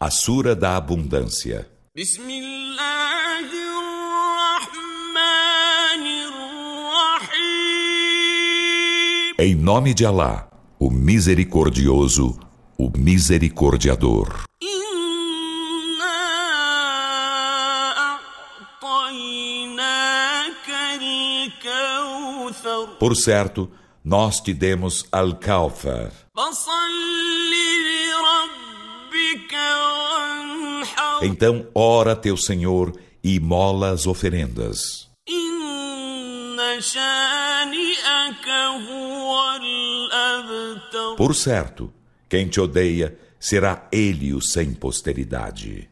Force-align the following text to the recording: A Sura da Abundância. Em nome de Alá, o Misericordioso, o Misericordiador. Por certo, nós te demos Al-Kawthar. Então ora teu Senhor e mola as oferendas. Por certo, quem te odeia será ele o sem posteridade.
A 0.00 0.12
Sura 0.12 0.54
da 0.54 0.76
Abundância. 0.76 1.68
Em 9.40 9.54
nome 9.56 9.92
de 9.92 10.06
Alá, 10.06 10.48
o 10.78 10.88
Misericordioso, 10.88 12.38
o 12.78 12.92
Misericordiador. 12.96 14.44
Por 23.00 23.16
certo, 23.16 23.68
nós 24.04 24.40
te 24.40 24.54
demos 24.54 25.04
Al-Kawthar. 25.10 26.12
Então 31.22 31.66
ora 31.74 32.14
teu 32.14 32.36
Senhor 32.36 32.92
e 33.22 33.40
mola 33.40 33.90
as 33.90 34.06
oferendas. 34.06 35.08
Por 41.16 41.34
certo, 41.34 41.92
quem 42.28 42.48
te 42.48 42.60
odeia 42.60 43.18
será 43.40 43.88
ele 43.92 44.32
o 44.32 44.40
sem 44.40 44.72
posteridade. 44.72 45.88